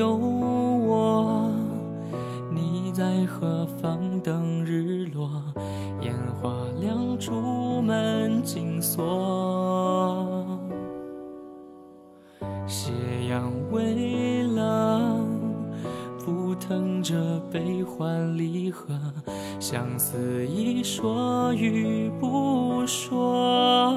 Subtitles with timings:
[0.00, 1.50] 有我。
[2.50, 5.28] 你在何方等日落？
[6.00, 6.50] 烟花
[6.80, 10.46] 亮出门紧锁。
[12.66, 12.92] 斜
[13.28, 15.28] 阳微冷，
[16.18, 17.14] 扑腾着
[17.52, 18.94] 悲欢离合，
[19.58, 23.94] 相思一说与不说。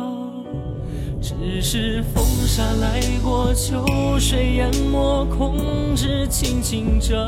[1.22, 3.86] 只是风沙来过秋。
[4.24, 7.28] 水淹没，空枝轻轻折。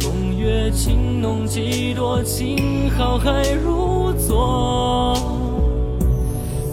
[0.00, 5.12] 风月情浓几多，情好还如昨。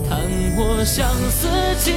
[0.07, 0.17] 叹
[0.57, 1.91] 我相思几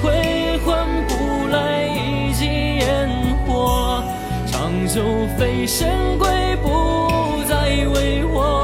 [0.00, 4.02] 回，换不来一记烟火。
[4.46, 5.02] 长久
[5.36, 5.86] 飞身
[6.18, 6.26] 归，
[6.62, 8.57] 不再为我。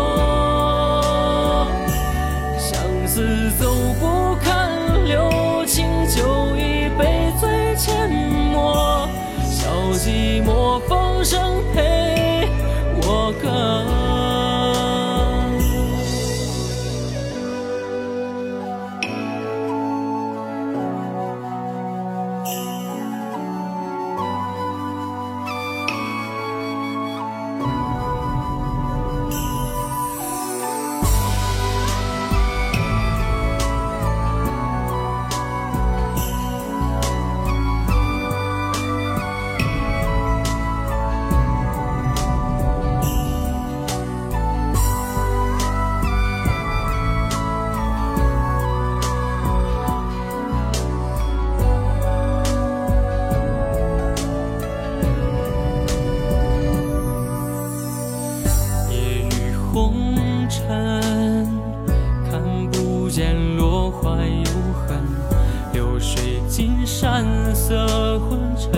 [67.05, 67.23] 山
[67.55, 68.73] 色昏沉。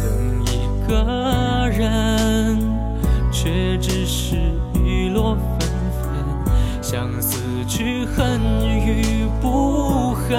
[0.00, 2.58] 等一个人，
[3.30, 4.36] 却只是
[4.72, 5.68] 雨落纷
[6.00, 7.36] 纷，相思
[7.68, 10.30] 去恨与不恨，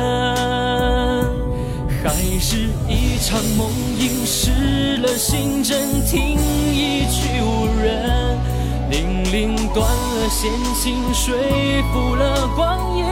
[2.02, 2.10] 还
[2.40, 3.70] 是一场梦，
[4.00, 6.36] 饮湿了心真，听
[6.74, 8.40] 一曲无人。
[8.90, 11.38] 零零断了弦，心，说
[11.94, 13.06] 服了光阴。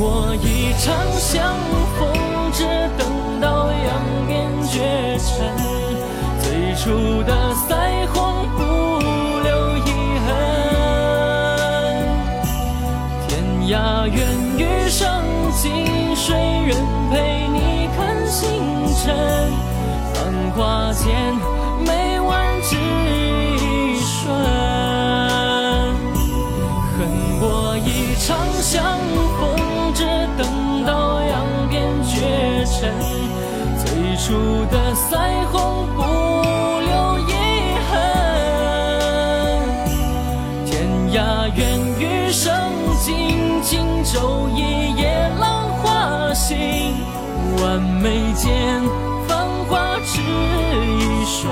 [0.00, 1.58] 我一场相
[1.98, 2.06] 逢，
[2.52, 2.62] 只
[2.96, 3.88] 等到扬
[4.28, 5.50] 鞭绝尘。
[6.40, 7.34] 最初的
[7.66, 8.62] 腮红不
[9.42, 9.90] 留遗
[10.24, 10.30] 憾，
[13.26, 13.30] 天
[13.72, 14.16] 涯远
[14.56, 15.02] 余生，
[15.56, 16.70] 近水远
[17.10, 18.46] 陪你看星
[19.02, 19.04] 辰。
[20.14, 20.16] 繁
[20.54, 21.34] 华间，
[21.84, 23.07] 每晚只。
[28.26, 28.98] 长相
[29.40, 29.56] 逢，
[29.94, 30.04] 只
[30.36, 32.92] 等到扬鞭绝尘。
[33.78, 33.86] 最
[34.16, 36.02] 初的腮红不
[36.80, 37.32] 留遗
[37.88, 37.90] 恨。
[40.66, 40.68] 天
[41.12, 41.16] 涯
[41.54, 41.58] 远
[41.98, 42.52] 余生，
[43.00, 46.96] 静静昼一夜浪花心。
[47.62, 48.82] 万眉间，
[49.26, 51.48] 繁华只一瞬。